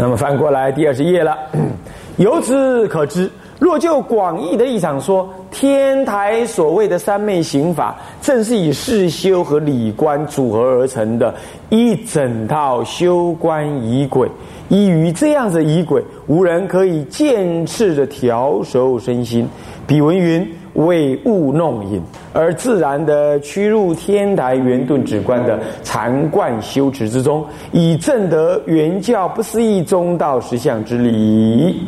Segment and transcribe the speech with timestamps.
[0.00, 1.36] 那么翻过来第二十页了，
[2.18, 11.34] 由此可知，若就广义的立场说，天台所谓的三昧行法，正是以事修和理观组合而成的
[11.68, 14.30] 一整套修观仪轨。
[14.68, 19.48] 依于这样子仪轨，无人可以见次的调熟身心。
[19.84, 20.48] 比文云。
[20.74, 31.86] 为物弄引，而自然的趋入天台圆顿止观的禅观修持之中，以证得原教不思议中道实相之理。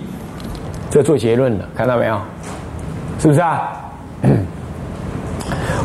[0.91, 2.21] 这做结论了，看到没有？
[3.19, 3.71] 是不是啊？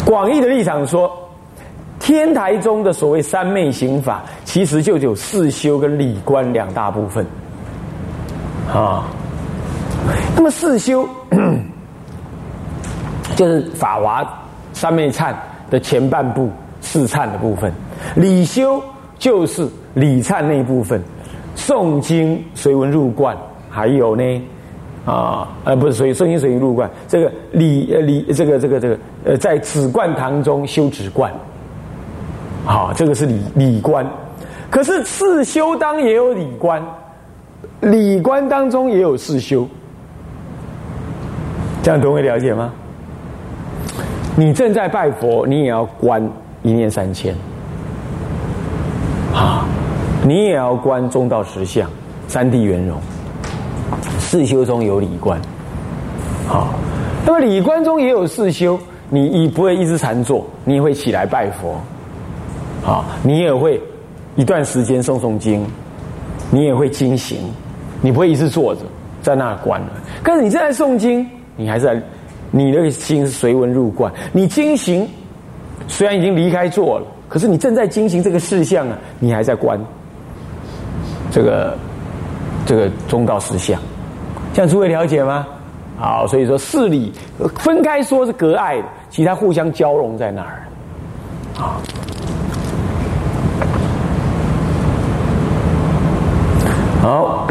[0.05, 1.11] 广义的立场说，
[1.99, 7.25] 天台中的所谓三昧行法，其实就有四修跟理观两大部分。
[8.73, 9.03] 啊，
[10.35, 11.07] 那么四修。
[13.35, 14.25] 就是法华
[14.73, 15.33] 三昧忏
[15.69, 16.49] 的前半部
[16.81, 17.71] 四忏的部分，
[18.15, 18.81] 理修
[19.17, 21.01] 就是理忏那一部分，
[21.55, 23.35] 诵经随文入观，
[23.69, 24.41] 还有呢
[25.05, 31.31] 啊呃不是所以诵经随文入观，这个理呃理这个这个这个呃在止观堂中修止观，
[32.65, 34.05] 好这个是理理观，
[34.69, 36.81] 可是四修当也有理观，
[37.81, 39.67] 理观当中也有四修，
[41.83, 42.71] 这样懂会了解吗？
[44.37, 46.21] 你正在拜佛，你也要观
[46.61, 47.33] 一念三千，
[49.33, 49.65] 啊，
[50.25, 51.89] 你也要观中道实相、
[52.27, 52.99] 三谛圆融。
[54.19, 55.39] 四修中有理观，
[56.47, 56.73] 好，
[57.25, 58.77] 那么理观中也有四修，
[59.09, 61.79] 你你不会一直禅坐，你也会起来拜佛，
[62.85, 63.81] 啊，你也会
[64.35, 65.65] 一段时间诵诵经，
[66.51, 67.37] 你也会经行，
[68.01, 68.81] 你不会一直坐着
[69.21, 69.87] 在那观了。
[70.21, 72.01] 可是你正在诵经，你还是在。
[72.51, 75.07] 你那个心是随文入观，你精行
[75.87, 79.79] 虽然已经离开座了，可是你正在精行这个事项啊，你还在观
[81.31, 81.77] 这个
[82.65, 83.79] 这个中道实相，
[84.53, 85.45] 这样诸位了解吗？
[85.97, 87.13] 好，所以说事理
[87.55, 90.63] 分开说是隔爱的，其他互相交融在那儿
[91.57, 91.79] 啊。
[97.01, 97.47] 好。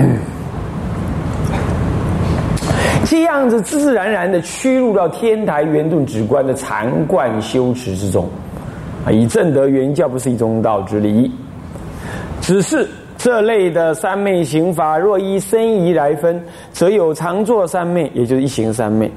[3.06, 8.28] 这样子自自然然的趋入到天台圆顿止观的禅观修持之中，
[9.06, 11.30] 啊，以正得原教不是一中道之理。
[12.40, 19.10] 只是这类的三昧行法，若依身仪来分，则有常坐三昧，也就是一行三昧，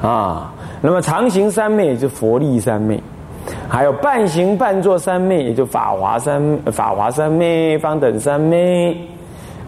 [0.00, 2.98] 啊，那么常行三昧，也就佛力三昧；
[3.68, 8.96] 还有半行半坐三昧，也就法华三法华三昧、方等三昧，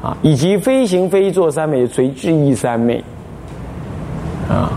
[0.03, 3.03] 啊，以及非行非坐三昧，随智意三昧。
[4.55, 4.71] 啊，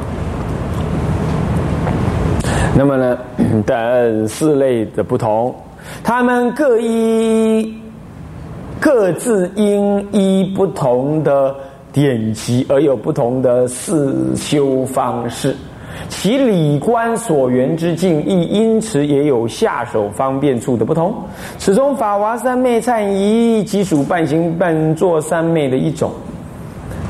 [2.76, 3.16] 那么呢，
[3.64, 5.54] 等四类的不同，
[6.04, 7.80] 他们各依
[8.80, 11.56] 各自因依不同的
[11.94, 15.56] 典籍而有不同的四修方式，
[16.10, 21.14] 其理观所缘之境亦因此也有下手方便处的不同。
[21.60, 26.12] 此中法华三昧忏仪即属半行半坐三昧的一种。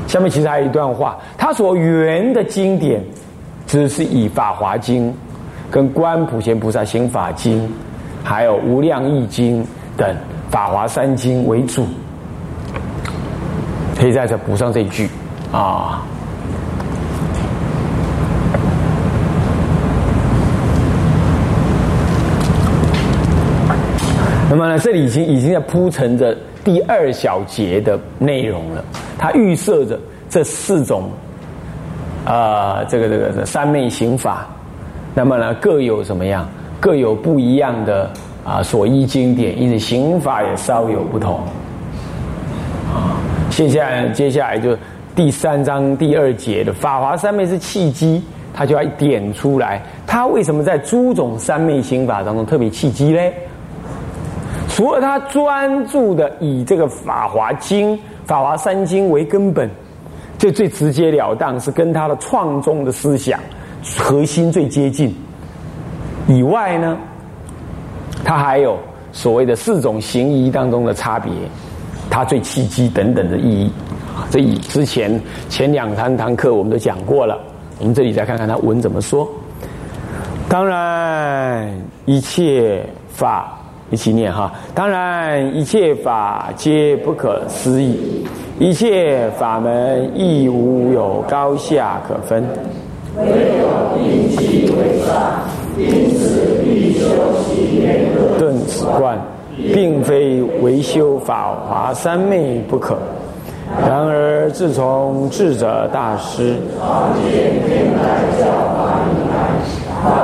[0.08, 3.00] 下面其实还有一段话，他所缘的经典，
[3.66, 5.10] 只是以《法华经》、
[5.70, 7.68] 跟《观普贤菩萨行法经》、
[8.24, 9.62] 还有《无量易经》
[9.98, 10.08] 等
[10.50, 11.86] 《法华三经》为主，
[13.96, 15.08] 可以在这补上这一句
[15.52, 16.02] 啊。
[24.50, 28.82] 那么呢，这里已经已经在铺陈着第二小节的内容了。
[29.18, 29.98] 它预设着
[30.30, 31.10] 这四种
[32.24, 34.46] 啊，这个这个三昧行法，
[35.14, 36.48] 那么呢各有什么样？
[36.80, 38.10] 各有不一样的
[38.42, 41.40] 啊所依经典，因此行法也稍有不同。
[42.94, 43.20] 啊，
[43.50, 44.74] 接下来接下来就
[45.14, 48.22] 第三章第二节的法华三昧是契机，
[48.54, 53.34] 他就要点出来，他为什么在诸种三昧行法当中特别契机嘞？
[54.78, 57.98] 除了他专注的以这个法华经。
[58.24, 59.68] 法华三经为根本，
[60.36, 63.40] 这最直截了当是跟他的创宗的思想
[63.98, 65.16] 核心最接近。
[66.28, 66.96] 以外呢，
[68.22, 68.78] 他还有
[69.12, 71.32] 所谓的四种行仪当中的差别，
[72.10, 73.72] 他最契机等等的意义。
[74.30, 77.36] 这以之前前两堂堂课我们都讲过了，
[77.80, 79.26] 我们这里再看看他文怎么说。
[80.48, 81.66] 当然，
[82.04, 83.57] 一切法。
[83.90, 84.52] 一起念哈！
[84.74, 88.26] 当然，一切法皆不可思议，
[88.58, 92.44] 一切法门亦无有高下可分。
[93.16, 95.40] 唯有一气为上，
[95.76, 97.06] 因此必修
[97.44, 97.82] 习
[98.38, 99.18] 顿止观，
[99.72, 102.96] 并非唯修法华三昧不可。
[103.86, 106.56] 然而自从智者大师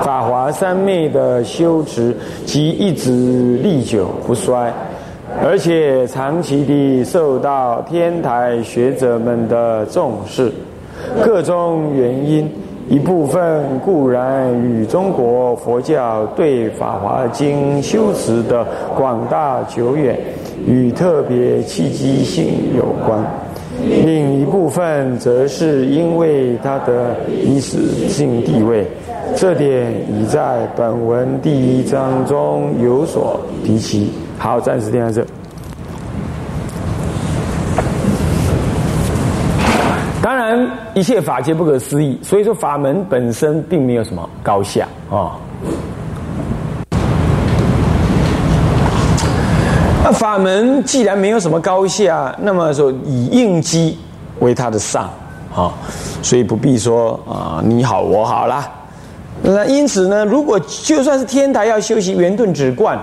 [0.03, 4.73] 法华三昧的修持，即一直历久不衰，
[5.43, 10.53] 而且长期地受到天台学者们的重视。
[11.25, 12.50] 各种原因，
[12.88, 18.65] 一部分固然与中国佛教对《法华经》修持的
[18.97, 20.19] 广大久远
[20.67, 23.21] 与特别契机性有关；
[24.05, 28.87] 另一部分则是因为它的历史性地位。
[29.37, 34.12] 这点已在本文第一章中有所提及。
[34.38, 35.26] 好，暂时停在这。
[40.23, 45.37] 当然，一切法皆不可思议，所以说法门本身并没有什么高下啊。
[50.03, 53.99] 那法门既然没有什么高下，那么说以应机
[54.41, 55.11] 为它的上
[55.55, 55.73] 啊，
[56.23, 58.67] 所以不必说啊你好我好啦。
[59.46, 62.99] 那因此呢，如果就算是天台要修习圆顿止观，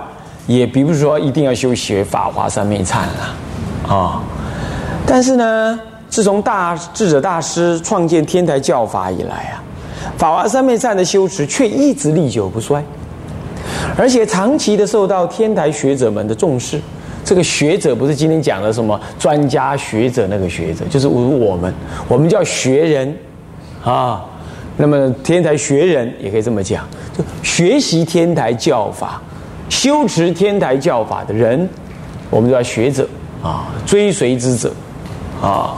[0.48, 4.24] 也比如说一定要修学法华三昧忏了啊。
[5.06, 5.80] 但是呢，
[6.10, 9.62] 自从大智者大师创建天台教法以来啊，
[10.18, 12.84] 法华三昧忏的修持却一直历久不衰，
[13.96, 16.82] 而且长期的受到天台学者们的重视。
[17.24, 21.72] 这个学者不是今天讲的什么专家学者那个学者，就是我我们，
[22.08, 23.16] 我们叫学人
[23.84, 24.26] 啊。
[24.78, 29.22] 那么天台学人也可以这么讲，就学习天台教法、
[29.70, 31.70] 修持天台教法的人，
[32.30, 33.08] 我们叫学者
[33.44, 34.74] 啊，追随之者
[35.42, 35.76] 啊，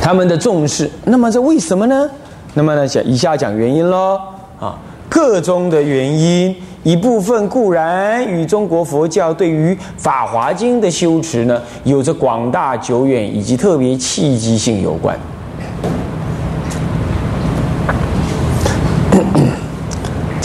[0.00, 0.88] 他们的重视。
[1.04, 2.08] 那么这为什么呢？
[2.54, 4.20] 那么呢讲以下讲原因喽
[4.60, 4.78] 啊，
[5.08, 15.18] 各中的原因一部分固然与中国佛教对于《法华经》的修持呢，有着广大久远以及特别契机性有关。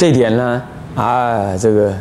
[0.01, 0.59] 这点呢，
[0.95, 1.93] 啊，这个，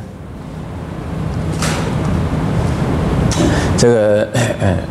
[3.77, 4.27] 这个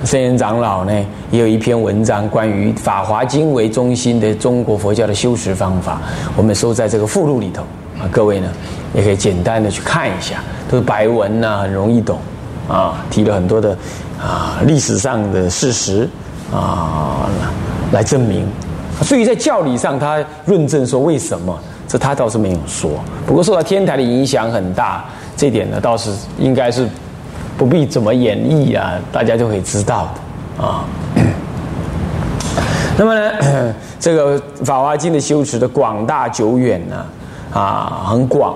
[0.05, 0.93] 圣严长老呢，
[1.31, 5.99] 也有一篇文章关于《法华经》为中心的中国佛教的修持方法，
[6.37, 7.63] 我们收在这个附录里头
[7.99, 8.47] 啊，各位呢
[8.93, 12.19] 也可以简单的去看一下，都是白文呐，很容易懂
[12.69, 13.75] 啊，提了很多的
[14.21, 16.07] 啊历史上的事实
[16.53, 17.27] 啊
[17.91, 18.45] 来证明，
[19.01, 21.59] 所以在教理上，他论证说为什么。
[21.89, 22.91] 这他倒是没有说，
[23.25, 25.03] 不过受到天台的影响很大，
[25.35, 26.87] 这点呢倒是应该是
[27.57, 30.85] 不必怎么演绎啊，大家就可以知道的啊。
[32.95, 37.03] 那么呢， 这个《法华经》的修持的广大久远呢，
[37.51, 38.55] 啊，很广，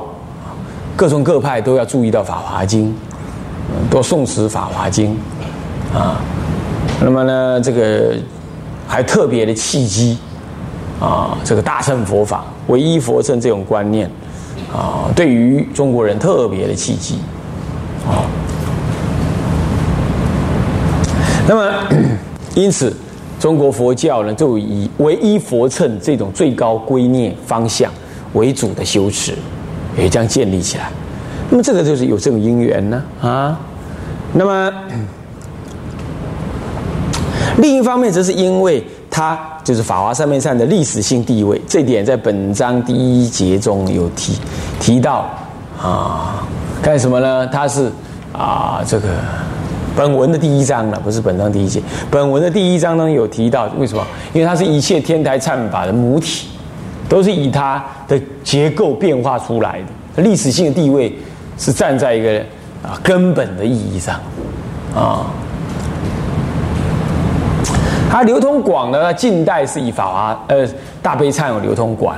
[0.95, 2.95] 各宗各派都要注意到《法华经》，
[3.91, 5.17] 多诵持《法华经》
[5.97, 6.21] 啊。
[7.01, 8.13] 那么呢，这个
[8.87, 10.19] 还特别的契机。
[10.99, 14.09] 啊，这个大乘佛法、唯一佛乘这种观念，
[14.73, 17.19] 啊，对于中国人特别的契机，
[18.07, 18.23] 啊，
[21.47, 21.71] 那么
[22.55, 22.95] 因此，
[23.39, 27.91] 中国佛教呢，就以唯一佛乘这种最高归念方向
[28.33, 29.33] 为主的修持，
[29.97, 30.89] 也将建立起来。
[31.49, 33.59] 那么这个就是有这种因缘呢，啊，
[34.31, 34.71] 那么
[37.57, 38.83] 另一方面，则是因为。
[39.15, 44.39] 它就是法华三昧忏的历史性地位，这点在本章第一节中有提
[44.79, 45.29] 提到
[45.79, 46.43] 啊，
[46.81, 47.45] 干什么呢？
[47.45, 47.91] 它是
[48.33, 49.09] 啊，这个
[49.95, 51.79] 本文的第一章了，不是本章第一节。
[52.09, 54.03] 本文的第一章中有提到，为什么？
[54.33, 56.47] 因为它是一切天台忏法的母体，
[57.07, 59.79] 都是以它的结构变化出来
[60.15, 61.15] 的，历史性的地位
[61.59, 62.39] 是站在一个
[62.81, 64.19] 啊根本的意义上
[64.95, 65.27] 啊。
[68.13, 69.11] 它流通广呢？
[69.11, 70.57] 近代是以法华呃
[71.01, 72.15] 大悲忏有流通广，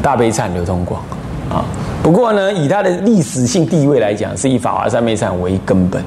[0.00, 1.02] 大悲忏流通广
[1.50, 1.62] 啊。
[2.02, 6.02] 不过呢，以它的历史性地位来讲，是以法华三昧忏为根本。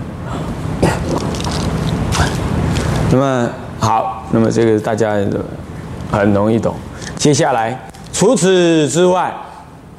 [3.11, 5.11] 那么好，那么这个大家
[6.11, 6.73] 很容易懂。
[7.15, 7.79] 接下来，
[8.11, 9.31] 除此之外，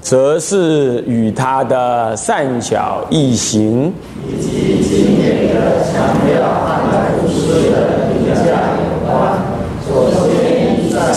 [0.00, 3.94] 则是与他的善巧易行
[4.28, 8.00] 以及经典的强调和故事的。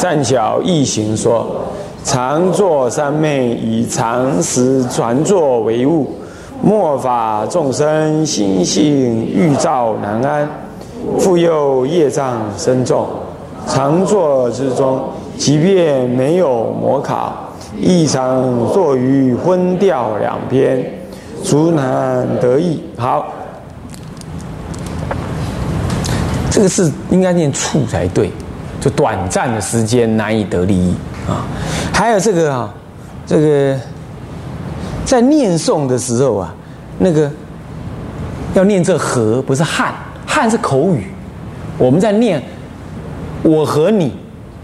[0.04, 1.48] 善巧易行说，
[2.04, 6.12] 常作三昧，以常识传作为物，
[6.62, 10.50] 末法众生心性欲造难安，
[11.18, 13.08] 复又业障深重，
[13.66, 15.00] 常坐之中，
[15.38, 17.32] 即便没有模考，
[17.80, 20.86] 亦常坐于昏掉两边，
[21.42, 22.84] 足难得意。
[22.98, 23.26] 好。
[26.52, 28.30] 这个是应该念处才对，
[28.84, 30.94] 就短暂的时间难以得利益
[31.26, 31.46] 啊。
[31.94, 32.74] 还有这个啊，
[33.26, 33.80] 这个
[35.06, 36.54] 在念诵的时候啊，
[37.00, 37.32] 那个
[38.54, 39.94] 要念这和不是汉，
[40.26, 41.08] 汉是口语，
[41.78, 42.44] 我们在念
[43.42, 44.18] 我和你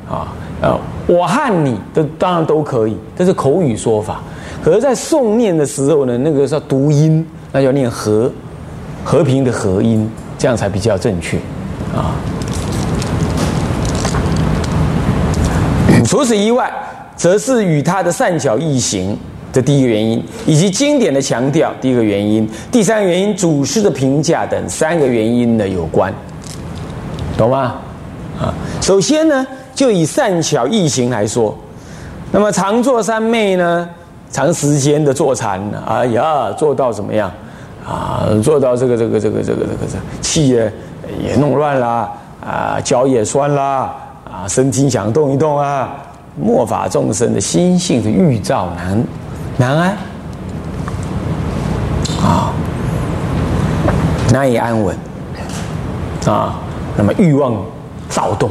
[0.10, 0.28] 啊，
[0.62, 4.20] 呃，我和你都当然都可以，这是口语说法。
[4.62, 8.30] 可是，在诵念的时候呢，那个是读音，那要念和
[9.06, 11.38] 和平的和音，这样才比较正确。
[11.96, 12.12] 啊，
[16.10, 16.74] 除此以外，
[17.16, 19.16] 则是与他的善巧易行
[19.54, 26.12] 的第一个原因，以及经典的强调第一个原因，第三个原因，祖师的评价等三个原因呢有关，
[27.38, 27.76] 懂吗？
[28.42, 28.52] 啊，
[28.82, 31.56] 首先呢，就以善巧易行来说，
[32.32, 33.88] 那么常坐三昧呢，
[34.32, 37.32] 长时间的坐禅，哎呀，做到怎么样？
[37.88, 40.74] 啊，做到这个这个这个这个这个这气也。
[41.24, 42.08] 也弄乱啦，
[42.40, 43.96] 啊，脚也酸啦，
[44.32, 45.96] 啊，身心想动一动啊，
[46.40, 49.04] 末法众生的心性是欲躁难
[49.58, 49.98] 难安，
[52.22, 52.54] 啊，
[54.32, 54.96] 难以安稳，
[56.26, 56.60] 啊，
[56.96, 57.56] 那么欲望
[58.08, 58.50] 躁动，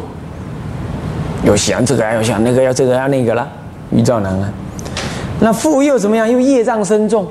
[1.44, 3.46] 又想这个，又想那个，要这个要那个了，
[3.90, 4.52] 欲躁难安。
[5.40, 6.28] 那富又怎么样？
[6.28, 7.26] 又业障深重，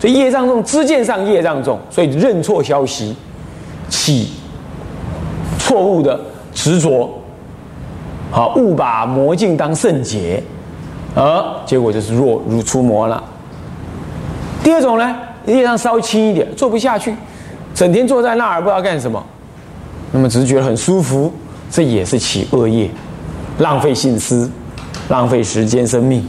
[0.00, 3.14] 所以业障重，知见上业障重，所以认错消息
[3.88, 4.32] 起。
[5.58, 6.18] 错误的
[6.52, 7.08] 执着，
[8.30, 10.42] 好误把魔镜当圣洁，
[11.14, 13.22] 而结果就是弱如出魔了。
[14.62, 17.14] 第二种呢，业障稍轻一点，做不下去，
[17.74, 19.20] 整天坐在那儿不知道干什么，
[20.12, 21.32] 那么只是觉得很舒服，
[21.70, 22.88] 这也是起恶业，
[23.58, 24.50] 浪费心思，
[25.08, 26.24] 浪费时间生命。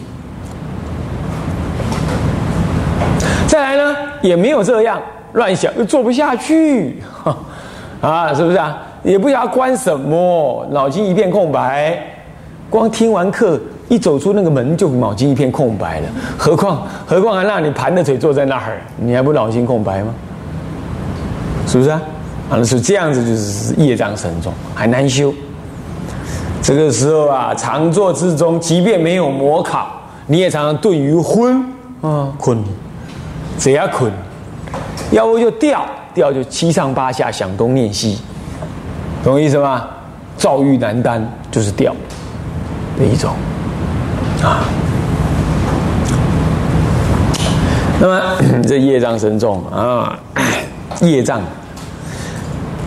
[3.47, 4.99] 再来呢，也没有这样
[5.33, 7.03] 乱想，又做不下去，
[8.01, 8.77] 啊，是不是啊？
[9.03, 11.97] 也不知道关什么，脑筋一片空白。
[12.69, 16.07] 光听完课，一走出那个门就脑筋一片空白了。
[16.37, 20.13] 何况何况还让你盘着腿坐在那儿，你还不脑筋空白吗？
[21.67, 22.01] 是不是啊？
[22.49, 25.33] 啊，是这样子，就是业障深重，还难修。
[26.61, 29.87] 这个时候啊，常坐之中，即便没有模考，
[30.27, 31.61] 你也常常顿于昏
[32.01, 32.63] 啊，困，
[33.57, 34.11] 只要困，
[35.11, 38.19] 要不就掉掉就七上八下，想东念西。
[39.23, 39.87] 懂意思吗？
[40.37, 41.93] 躁郁难担就是掉
[42.97, 43.31] 的一种
[44.41, 44.65] 啊。
[47.99, 48.21] 那么
[48.67, 50.17] 这业障深重啊，
[51.01, 51.39] 业障，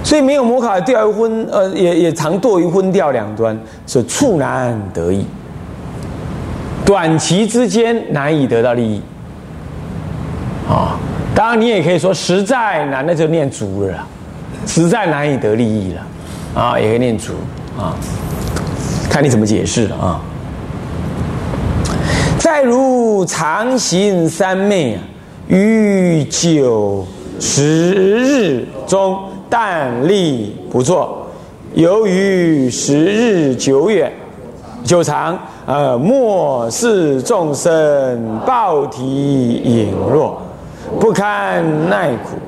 [0.03, 5.25] 所以没有摩卡掉于昏，呃，也也常堕于昏掉两端，是处难得意，
[6.85, 9.00] 短期之间难以得到利益
[10.69, 10.99] 啊。
[11.33, 14.05] 当然，你也可以说实在难，那就念足了，
[14.67, 16.03] 实在难以得利益了。
[16.54, 17.32] 啊，也可以念足
[17.76, 17.96] 啊，
[19.11, 20.20] 看你怎么解释了啊。
[22.38, 25.02] 再如常行三昧啊，
[25.49, 27.04] 于九
[27.40, 29.18] 十日中
[29.50, 31.26] 但力不作，
[31.75, 34.12] 由于十日久远
[34.84, 40.40] 久长，呃，末世众生暴体隐弱，
[41.00, 42.38] 不堪耐苦。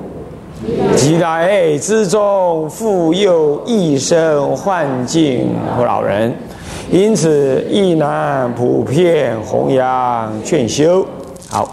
[0.95, 6.35] 几代之中，复又一生幻境老人，
[6.89, 11.05] 因此亦难普遍弘扬劝修。
[11.49, 11.69] 好，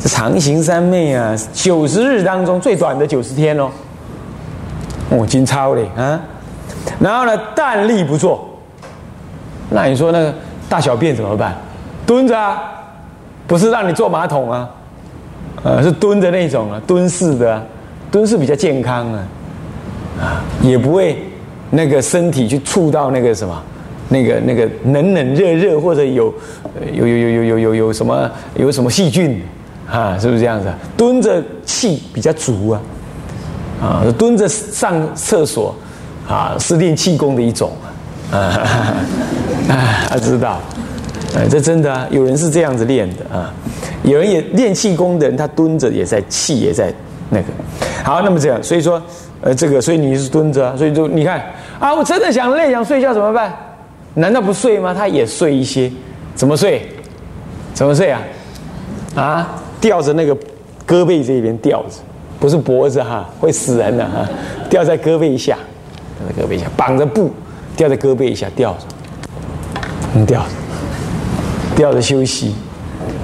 [0.00, 3.68] 这长行三昧啊，九十日当中最短的九十天哦，
[5.10, 6.18] 哦，金超嘞啊！
[6.98, 8.48] 然后呢，但立不坐，
[9.68, 10.34] 那你说那个
[10.70, 11.54] 大小便怎么办？
[12.06, 12.62] 蹲着啊，
[13.46, 14.68] 不是让你坐马桶啊。
[15.62, 17.66] 呃，是蹲的那种啊，蹲式的，
[18.10, 19.26] 蹲式比较健康啊，
[20.20, 21.18] 啊，也不会
[21.70, 23.62] 那个身体去触到那个什么，
[24.08, 26.32] 那个那个冷冷热热或者有
[26.92, 29.42] 有有有有有有有什么有什么细菌
[29.90, 30.72] 啊，是不是这样子？
[30.96, 32.80] 蹲着气比较足啊，
[33.82, 35.74] 啊，蹲着上厕所
[36.28, 37.72] 啊，是练气功的一种
[38.30, 40.60] 啊，啊，他 知道，
[41.36, 43.52] 哎，这真的有人是这样子练的啊。
[44.08, 46.92] 有人也练气功的人，他蹲着也在气也在
[47.30, 47.46] 那个。
[48.02, 49.00] 好，那么这样，所以说，
[49.40, 51.42] 呃，这个，所以你是蹲着，所以就你看
[51.78, 53.54] 啊，我真的想累想睡觉怎么办？
[54.14, 54.94] 难道不睡吗？
[54.94, 55.90] 他也睡一些，
[56.34, 56.88] 怎么睡？
[57.74, 58.20] 怎么睡啊？
[59.14, 60.34] 啊，吊着那个
[60.86, 61.96] 胳膊这边吊着，
[62.40, 64.26] 不是脖子哈，会死人的哈，
[64.70, 65.56] 吊在胳膊下，
[66.18, 67.30] 吊在胳膊下，绑着布，
[67.76, 68.78] 吊在胳膊下吊着，
[70.14, 70.46] 嗯，吊着，
[71.76, 72.54] 吊着休息。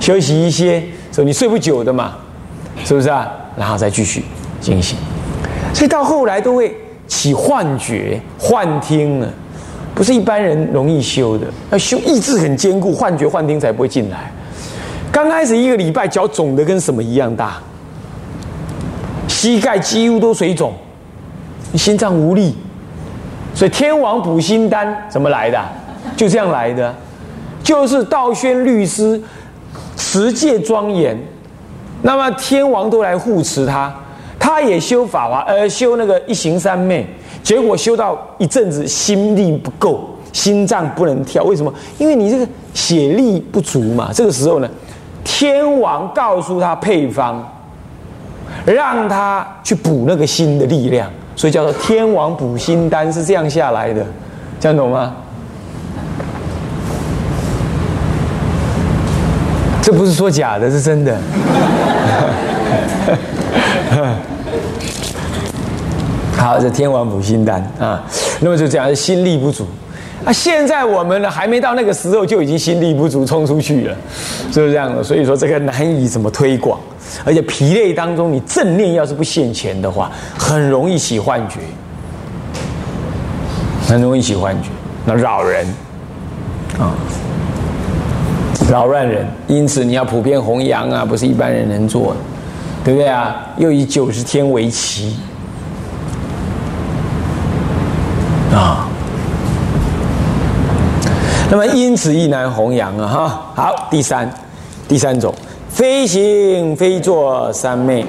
[0.00, 0.82] 休息一些，
[1.12, 2.16] 说你睡不久的嘛，
[2.84, 3.30] 是不是啊？
[3.56, 4.24] 然后再继续
[4.60, 4.98] 进行，
[5.72, 9.28] 所以到后来都会起幻觉、幻听呢，
[9.94, 14.30] 不是一般人容易修的，要修意志很坚固，幻觉、幻听才不会进来。
[15.12, 17.58] 刚开始一个礼拜，脚肿的跟什么一样大，
[19.28, 20.74] 膝盖几乎都水肿，
[21.76, 22.56] 心脏无力，
[23.54, 25.62] 所以天王补心丹怎么来的？
[26.16, 26.92] 就这样来的，
[27.62, 29.20] 就是道宣律师
[29.96, 31.18] 持戒庄严，
[32.02, 33.94] 那么天王都来护持他，
[34.38, 37.06] 他也修法华，呃，修那个一行三昧，
[37.42, 41.72] 结果修到一阵子心力不够，心脏不能跳，为什么？
[41.98, 44.10] 因为你这个血力不足嘛。
[44.12, 44.68] 这个时候呢？
[45.26, 47.42] 天王告诉他配方，
[48.66, 54.04] 让他去补那个心的力量，所以叫做天王补心丹是这样下来的，
[54.60, 55.16] 这样懂吗？
[59.84, 61.14] 这不是说假的，是真的。
[66.34, 68.02] 好，这天王补心丹啊，
[68.40, 69.66] 那么就讲心力不足。
[70.24, 73.94] 啊，现在我们呢还没到那个时候，就已经心力不足冲出去了，
[74.50, 75.02] 是不是这样的？
[75.02, 76.80] 所以说这个难以怎么推广，
[77.22, 81.60] 而且疲累当中，你正念要是不现前的话，很容易起幻觉，
[83.86, 84.70] 很容易起幻觉，
[85.04, 85.66] 那扰人
[86.78, 86.96] 啊，
[88.70, 89.26] 扰乱人。
[89.46, 92.16] 因此你要普遍弘扬啊，不是一般人能做的，
[92.84, 93.36] 对不对啊？
[93.56, 95.16] 又以九十天为期
[98.52, 98.88] 啊。
[101.50, 103.06] 那么因此亦难弘扬啊！
[103.06, 104.28] 哈，好，第三，
[104.88, 105.32] 第三种，
[105.68, 108.04] 非行非作三昧，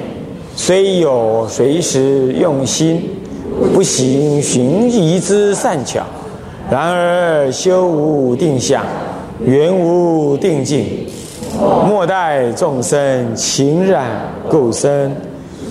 [0.55, 3.07] 虽有随时用心，
[3.74, 6.01] 不行寻疑之善巧，
[6.71, 8.83] 然而修无定向，
[9.43, 10.85] 缘无定境，
[11.87, 14.09] 莫待众生情染
[14.49, 15.15] 垢深，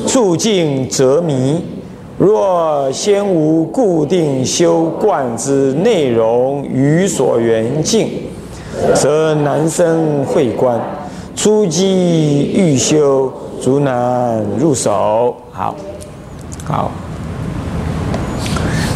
[0.06, 1.62] 触境则迷。
[2.16, 8.08] 若先无固定修观之内容与所缘境，
[8.94, 10.80] 则难生会观。
[11.34, 15.34] 初机欲修，足难入手。
[15.50, 15.74] 好，
[16.64, 16.92] 好。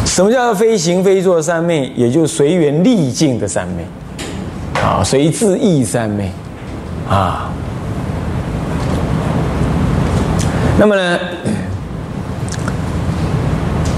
[0.05, 1.91] 什么叫做非行非坐三昧？
[1.97, 3.83] 也就是随缘立境的三昧。
[4.83, 6.31] 啊，随自意三昧。
[7.09, 7.51] 啊。
[10.79, 11.19] 那么呢？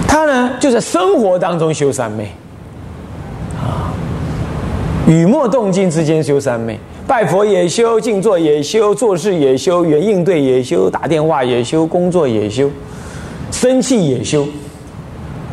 [0.07, 2.25] 他呢，就在生活当中修三昧，
[3.61, 3.93] 啊，
[5.07, 12.69] 雨墨动静之间修三昧，拜佛也修，静坐也修，做事也修，原应对也修，打电话也修，工作也修，
[13.51, 14.45] 生气也修，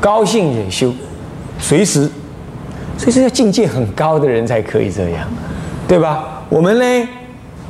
[0.01, 0.93] 高兴也修，
[1.61, 2.11] 随时，
[2.99, 5.27] 所以这要境界很高的人才可以这样，
[5.87, 6.43] 对吧？
[6.51, 7.09] 我们呢，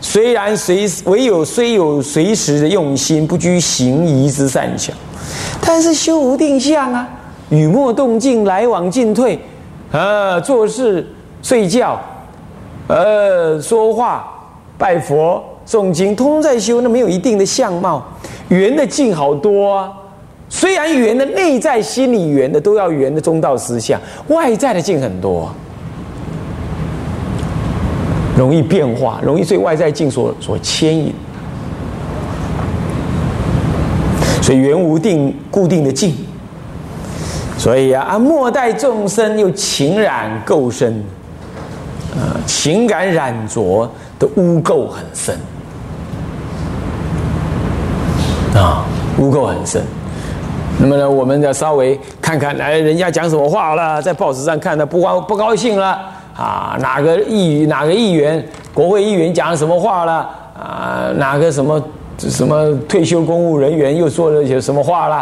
[0.00, 4.92] 虽然随唯有虽有随时的用心，不拘行仪之善巧。
[5.60, 7.06] 但是修无定向啊，
[7.50, 9.38] 雨墨动静，来往进退，
[9.92, 11.06] 呃，做事、
[11.42, 12.00] 睡觉，
[12.86, 14.26] 呃，说话、
[14.78, 18.02] 拜佛、诵经，通通在修，那没有一定的相貌。
[18.48, 19.92] 圆的境好多啊，
[20.50, 25.52] 虽然圆的内在心里圆的都要圆的中道思想，外在的境很多，
[28.36, 31.14] 容易变化，容易被外在境所所牵引。
[34.40, 36.16] 所以圆无定固定的境，
[37.58, 41.04] 所以啊啊末代众生又情染垢深，
[42.14, 45.38] 啊情感染浊的污垢很深，
[48.54, 48.86] 啊
[49.18, 49.82] 污垢很深。
[50.80, 55.98] 那么呢，我们要稍微看看，来人家讲什么话了，在报纸上看的不高不高兴了
[56.36, 61.82] 啊，哪个议哪个议员国会议员讲什么话了啊，哪个什么。
[62.18, 65.14] 什么退休公务人员又说了些什么话了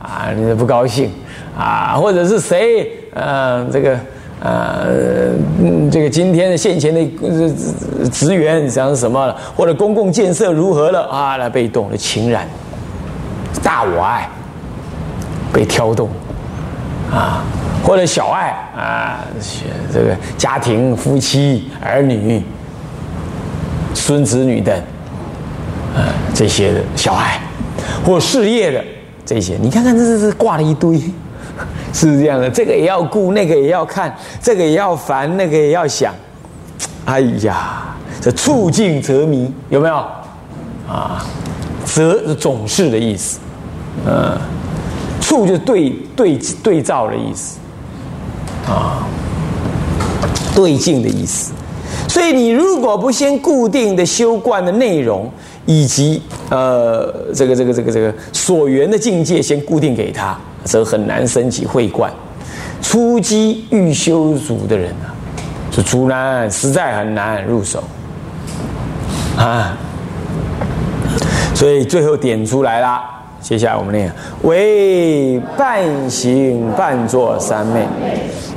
[0.00, 0.30] 啊？
[0.32, 1.10] 你不高兴
[1.58, 1.96] 啊？
[1.96, 2.88] 或者是谁？
[3.12, 3.98] 呃，这个
[4.38, 5.32] 呃，
[5.90, 7.04] 这个今天的现前的
[8.10, 9.36] 职员讲什么了？
[9.56, 11.36] 或者公共建设如何了啊？
[11.36, 12.46] 来被动的情染，
[13.60, 14.30] 大我爱
[15.56, 16.10] 被挑动
[17.10, 17.42] 啊，
[17.82, 19.24] 或者小爱啊，
[19.90, 22.42] 这个家庭、夫妻、儿女、
[23.94, 24.76] 孙子女等。
[25.96, 27.40] 啊，这些的小爱，
[28.04, 28.84] 或事业的
[29.24, 31.00] 这些，你看看，这这这挂了一堆，
[31.94, 36.12] 是这样的，这个也要顾，那个也要看，这个也要烦，那个也要想。
[37.06, 39.94] 哎呀，这触境则迷，有没有？
[40.86, 41.24] 啊，
[41.86, 43.38] 则是总是的意思，
[44.04, 44.38] 嗯，
[45.26, 47.58] 处就是对对对照的意思，
[48.68, 49.04] 啊，
[50.54, 51.52] 对镜的意思。
[52.06, 55.28] 所以你如果不先固定的修观的内容。
[55.68, 62.08] 以及呃，这个这个这个这个所缘的境界，先固定给他，则很难升起慧观。
[62.80, 65.10] 初机欲修足的人啊，
[65.72, 67.82] 是阻难，实在很难入手
[69.36, 69.76] 啊。
[71.52, 73.00] 所以最后点出来了，
[73.46, 74.10] 接下来我们念：
[74.42, 77.86] 为半行半坐三昧，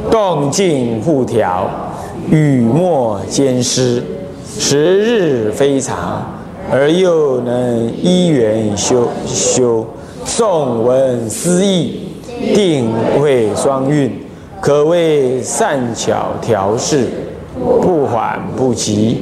[0.10, 1.69] 动静互调，
[2.32, 4.04] 语默兼施，
[4.58, 6.25] 时日非常，
[6.71, 9.86] 而又能依缘修修。
[10.25, 12.08] 诵文思义，
[12.56, 14.12] 定慧双运，
[14.60, 17.06] 可谓善巧调适，
[17.80, 19.21] 不缓不急，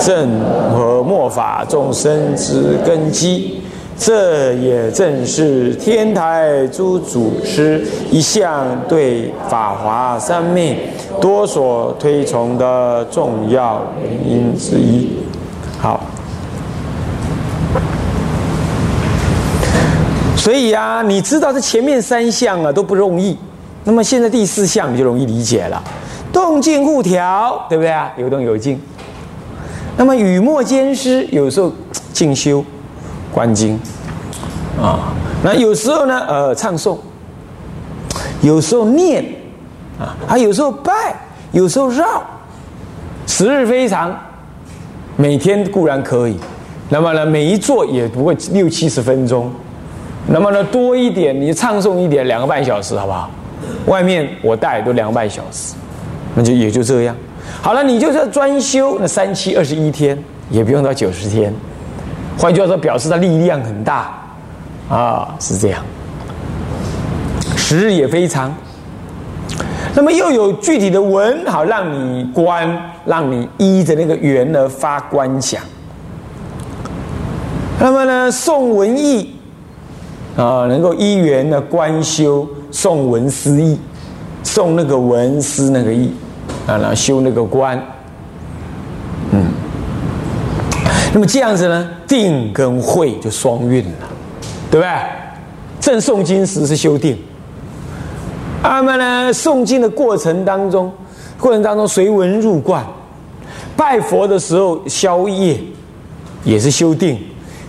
[0.00, 0.38] 正
[0.72, 3.56] 和末法众生之根基。
[4.02, 10.88] 这也正是天台诸祖师一向对法华三昧
[11.20, 15.10] 多所推崇的重要原因之一。
[15.78, 16.00] 好。
[20.34, 23.36] 所以啊，你知道这前面三项啊都不容易，
[23.84, 25.80] 那么现在第四项你就容易理解了，
[26.32, 28.10] 动静互调，对不对啊？
[28.16, 28.80] 有动有静。
[29.98, 31.70] 那么语默兼施，有时候
[32.14, 32.64] 静修
[33.32, 33.78] 观经
[34.80, 35.12] 啊，
[35.42, 36.98] 那有时候呢，呃，唱诵，
[38.42, 39.24] 有时候念
[39.98, 40.92] 啊，还有时候拜，
[41.52, 42.22] 有时候绕，
[43.26, 44.16] 时日非常，
[45.16, 46.36] 每天固然可以，
[46.88, 49.50] 那么呢，每一坐也不过六七十分钟。
[50.26, 53.30] 那么呢，多一点，你唱诵一点，两个半小时，好不好？
[53.86, 55.74] 外面我带都两个半小时，
[56.34, 57.16] 那就也就这样。
[57.62, 60.16] 好了，你就是专修，那三七二十一天，
[60.50, 61.52] 也不用到九十天。
[62.40, 64.10] 换句话说，表示它力量很大
[64.88, 65.84] 啊，是这样。
[67.54, 68.50] 时日也非常。
[69.94, 72.66] 那么又有具体的文，好让你观，
[73.04, 75.60] 让你依着那个缘而发观想。
[77.78, 79.36] 那么呢，宋文义。
[80.36, 83.78] 啊，能够依缘的观修诵文思义，
[84.44, 86.14] 诵那个文思那个义，
[86.66, 87.76] 啊，然后修那个观，
[89.32, 89.44] 嗯，
[91.12, 94.08] 那么这样子呢，定跟慧就双运了，
[94.70, 94.90] 对不对？
[95.80, 97.16] 正诵经时是修定，
[98.62, 100.92] 那么呢，诵经的过程当中，
[101.38, 102.84] 过程当中随文入观，
[103.76, 105.58] 拜佛的时候消业，
[106.44, 107.18] 也是修定。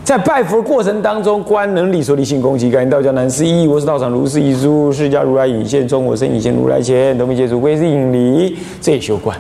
[0.04, 9.36] 在拜佛过程当中，观能力所理性攻击，感应道教南师一，我是道场如是一书，释迦如来引现中，我身引现如来前，都没接触归是引离，这也修观。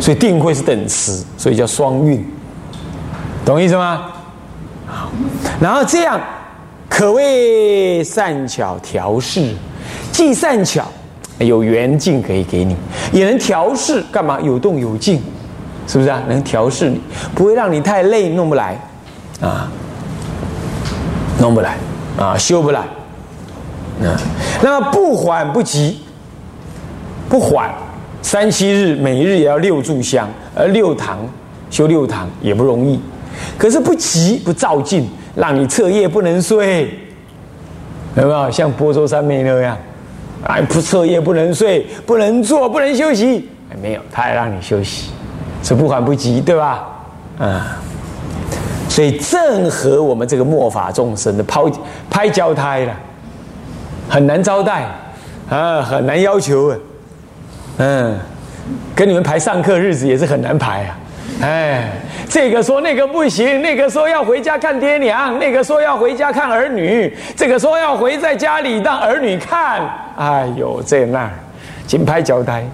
[0.00, 2.24] 所以定慧是等词，所以叫双运，
[3.44, 4.06] 懂意思吗？
[4.86, 5.10] 好，
[5.60, 6.20] 然后这样
[6.88, 9.54] 可谓善巧调适，
[10.10, 10.84] 既善巧
[11.38, 12.76] 有圆镜可以给你，
[13.12, 14.40] 也能调适，干嘛？
[14.40, 15.22] 有动有静，
[15.86, 16.22] 是不是啊？
[16.28, 17.00] 能调适你，
[17.34, 18.78] 不会让你太累，弄不来。
[19.40, 19.68] 啊，
[21.40, 21.76] 弄不来，
[22.16, 24.16] 啊，修不来，啊，
[24.62, 26.00] 那么不缓不急，
[27.28, 27.68] 不缓，
[28.22, 31.18] 三七日每日也要六炷香，而六堂
[31.68, 32.98] 修六堂也不容易，
[33.58, 36.90] 可是不急不照进，让你彻夜不能睡，
[38.16, 38.50] 有没有？
[38.50, 39.76] 像波州三妹那样，
[40.44, 43.48] 啊，不彻夜不能睡，不能坐，不能休息，
[43.80, 45.10] 没有，他还让你休息，
[45.62, 46.86] 是不缓不急，对吧？
[47.38, 47.78] 啊。
[48.88, 51.68] 所以正合我们这个末法众生的抛
[52.08, 52.94] 拍交胎了，
[54.08, 54.86] 很难招待
[55.50, 56.76] 啊，很难要求啊，
[57.78, 58.16] 嗯，
[58.94, 60.96] 跟你们排上课日子也是很难排啊，
[61.40, 61.90] 哎，
[62.28, 69.82] 这个说那个不行，那个说要回家看爹娘，那个说要回家看儿女，这个说要回在家里让儿女看，
[70.16, 71.30] 哎呦这那儿，
[71.86, 72.64] 紧拍交胎，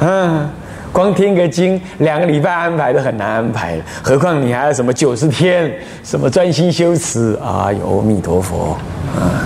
[0.00, 0.48] 嗯。
[0.90, 5.70] 光听个经，两个礼拜安排都很难安排，何况你还有什么九十天，
[6.02, 7.38] 什么专心修持？
[7.44, 8.76] 啊，有阿弥陀佛
[9.14, 9.44] 啊！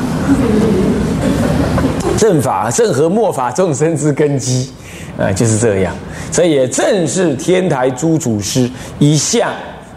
[2.17, 4.73] 正法正合末法众生之根基，
[5.19, 5.95] 啊，就是这样。
[6.31, 9.51] 这也正是天台诸祖师一向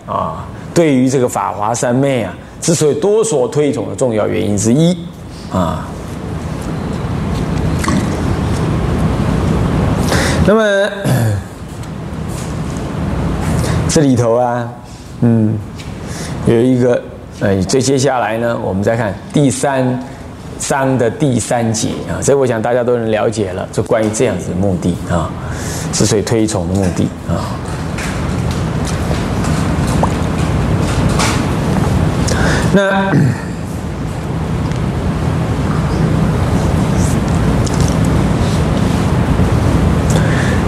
[0.06, 4.98] 啊，对于这个法华三昧啊，之所以多所推崇的重要原因之一
[5.52, 5.88] 啊。
[10.48, 10.90] 那么。
[13.88, 14.70] 这里头啊，
[15.22, 15.58] 嗯，
[16.46, 17.02] 有一个，
[17.40, 19.98] 呃，这接下来呢，我们再看第三
[20.60, 25.30] 章的第三节啊，这我想大家都能了解了，就关于这样子的目的啊，
[25.92, 27.56] 之所以推崇的目的啊。
[32.74, 33.12] 那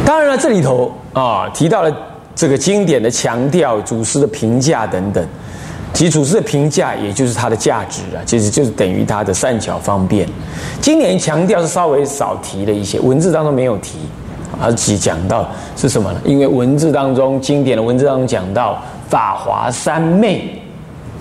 [0.06, 1.92] 当然了，这里头啊提到了。
[2.40, 5.28] 这个经典的强调、祖师的评价等等，
[5.98, 10.30] 基础是评价，也就是它的价值啊，其实就是等于它的善巧方便。
[10.80, 13.98] 今年强调是稍微少提了一些，文字当中没有提，
[14.62, 16.22] 而只讲到是什么呢？
[16.24, 18.80] 因为文字当中经典的文字当中讲到
[19.10, 20.62] 法华三昧，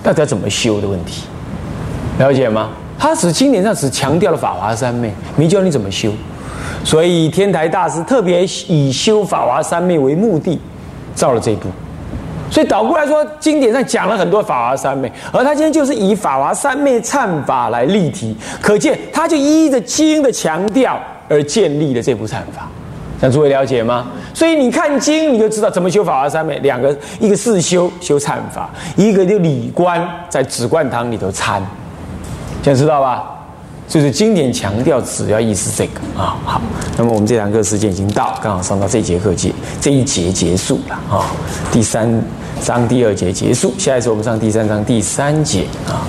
[0.03, 1.23] 大家怎么修的问题，
[2.19, 2.69] 了解吗？
[2.99, 6.11] 他只经典上只强调了法华三昧，没教你怎么修。
[6.83, 10.59] 所以天台大师特别以修法华三昧为目的，
[11.15, 11.67] 造了这部。
[12.49, 22.67] 所以倒过来说，经典上讲了很多法华三昧，而他今天就是以法华三昧忏法来例题，可见他就依着经的强调而建立了这部忏法。
[23.19, 24.05] 让诸位了解吗？
[24.33, 26.59] 所以你看经，你就知道怎么修法华三昧。
[26.59, 31.61] 两个，一个是修修忏法，一个就理观在止观堂里头参，
[32.63, 33.36] 想知道吧？
[33.87, 36.35] 就是经典强调，只要意思这个啊。
[36.45, 36.61] 好，
[36.97, 41.25] 那么我们这堂课时间已经到，刚好上到这节课节这一节结束了啊。
[41.71, 42.21] 第三
[42.61, 46.03] 章第二节结束，下一次我们上第三章第三节啊。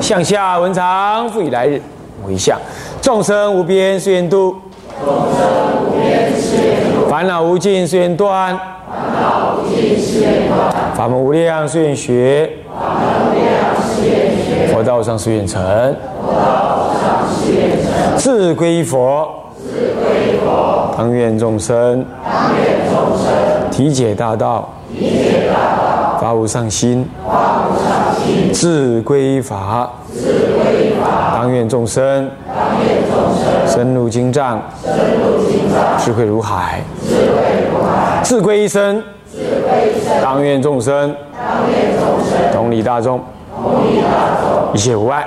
[0.00, 1.80] 向下文长，复以来日
[2.26, 2.56] 为相，
[3.02, 4.54] 众生无边誓愿度，
[5.04, 13.48] 众生无边誓愿度，烦恼无尽誓愿断，烦恼无尽誓愿断，法门无量誓愿学，法门无量
[13.82, 15.60] 誓愿学，佛道上誓愿成，
[16.22, 16.83] 佛道。
[18.18, 30.20] 智归佛，智归佛，当愿众生，当愿众生，体解大道，体解大道，发无上心，发无上心，智归法，智
[30.56, 39.38] 归法，当愿众生，当愿众生，深入经藏，深入经藏，智慧如海，智慧如海，智归一生，智
[39.68, 43.20] 归一生，当愿众生，当愿众生，同理大众，
[43.54, 45.26] 同理大众，一切无碍。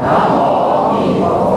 [0.00, 0.38] 南无
[0.70, 1.47] 阿弥陀佛。